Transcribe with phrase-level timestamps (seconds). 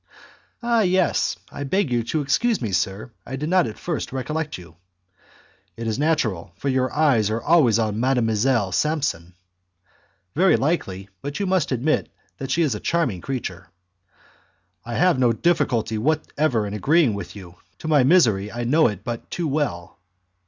[0.63, 0.79] "Ah!
[0.81, 4.77] yes; I beg you to excuse me, sir, I did not at first recollect you."
[5.77, 8.73] "It is natural, for your eyes are always on Mdlle.
[8.73, 9.35] Samson."
[10.33, 12.09] "Very likely, but you must admit
[12.39, 13.69] that she is a charming creature."
[14.83, 19.03] "I have no difficulty whatever in agreeing with you; to my misery, I know it
[19.03, 19.99] but too well."